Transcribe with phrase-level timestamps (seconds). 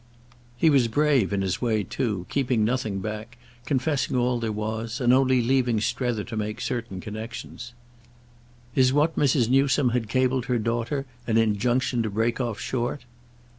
[0.57, 5.13] He was brave in his way too, keeping nothing back, confessing all there was, and
[5.13, 7.73] only leaving Strether to make certain connexions.
[8.73, 9.47] "Is what Mrs.
[9.47, 13.05] Newsome had cabled her daughter an injunction to break off short?"